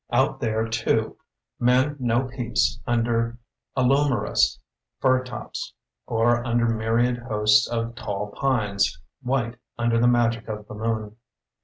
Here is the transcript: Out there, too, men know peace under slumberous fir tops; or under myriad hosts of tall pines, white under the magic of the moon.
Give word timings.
Out 0.11 0.39
there, 0.39 0.67
too, 0.67 1.17
men 1.59 1.95
know 1.99 2.23
peace 2.23 2.79
under 2.87 3.37
slumberous 3.77 4.57
fir 4.99 5.23
tops; 5.23 5.75
or 6.07 6.43
under 6.43 6.65
myriad 6.67 7.19
hosts 7.19 7.67
of 7.69 7.93
tall 7.93 8.31
pines, 8.31 8.99
white 9.21 9.57
under 9.77 9.99
the 10.01 10.07
magic 10.07 10.47
of 10.47 10.67
the 10.67 10.73
moon. 10.73 11.17